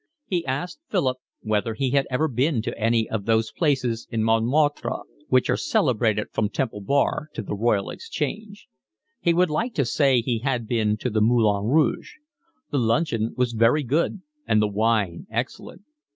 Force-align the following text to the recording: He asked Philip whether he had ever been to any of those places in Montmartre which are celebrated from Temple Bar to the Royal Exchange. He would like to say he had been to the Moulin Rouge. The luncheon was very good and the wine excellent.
He 0.25 0.43
asked 0.47 0.79
Philip 0.89 1.17
whether 1.41 1.75
he 1.75 1.91
had 1.91 2.07
ever 2.09 2.27
been 2.27 2.63
to 2.63 2.75
any 2.75 3.07
of 3.07 3.25
those 3.25 3.51
places 3.51 4.07
in 4.09 4.23
Montmartre 4.23 5.01
which 5.27 5.47
are 5.47 5.55
celebrated 5.55 6.31
from 6.31 6.49
Temple 6.49 6.81
Bar 6.81 7.29
to 7.35 7.43
the 7.43 7.53
Royal 7.53 7.91
Exchange. 7.91 8.65
He 9.19 9.31
would 9.31 9.51
like 9.51 9.75
to 9.75 9.85
say 9.85 10.19
he 10.19 10.39
had 10.39 10.67
been 10.67 10.97
to 10.97 11.11
the 11.11 11.21
Moulin 11.21 11.65
Rouge. 11.65 12.13
The 12.71 12.79
luncheon 12.79 13.35
was 13.37 13.51
very 13.51 13.83
good 13.83 14.23
and 14.47 14.59
the 14.59 14.67
wine 14.67 15.27
excellent. 15.29 15.83